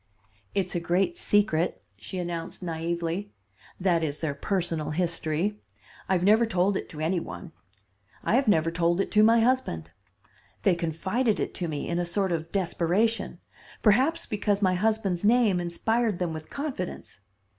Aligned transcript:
"It's 0.55 0.73
a 0.73 0.79
great 0.79 1.15
secret," 1.15 1.79
she 1.99 2.17
announced 2.17 2.63
naively. 2.63 3.33
"That 3.79 4.03
is, 4.03 4.17
their 4.17 4.33
personal 4.33 4.89
history. 4.89 5.61
I 6.09 6.13
have 6.13 6.23
never 6.23 6.47
told 6.47 6.75
it 6.75 6.89
to 6.89 6.99
any 6.99 7.19
one. 7.19 7.51
I 8.23 8.33
have 8.33 8.47
never 8.47 8.71
told 8.71 8.99
it 8.99 9.11
to 9.11 9.21
my 9.21 9.41
husband. 9.41 9.91
They 10.63 10.73
confided 10.73 11.39
it 11.39 11.53
to 11.53 11.67
me 11.67 11.87
in 11.87 11.99
a 11.99 12.05
sort 12.05 12.31
of 12.31 12.51
desperation, 12.51 13.41
perhaps 13.83 14.25
because 14.25 14.59
my 14.59 14.73
husband's 14.73 15.23
name 15.23 15.59
inspired 15.59 16.17
them 16.17 16.33
with 16.33 16.49
confidence. 16.49 17.19